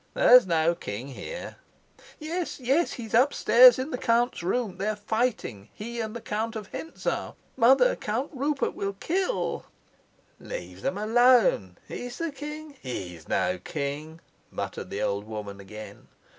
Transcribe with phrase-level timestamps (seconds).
[0.15, 1.57] "There's no king here."
[2.17, 2.93] "Yes, yes.
[2.93, 4.77] He's upstairs in the count's room.
[4.79, 7.35] They're fighting, he and the Count of Hentzau.
[7.55, 9.67] Mother, Count Rupert will kill"
[10.39, 11.77] "Let them alone.
[11.87, 12.77] He the king?
[12.81, 16.07] He's no king," muttered the old woman again.